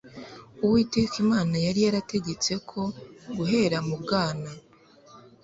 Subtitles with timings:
[0.65, 2.81] Uwiteka Imana yari yarategetse ko
[3.37, 4.49] guhera mu bwana,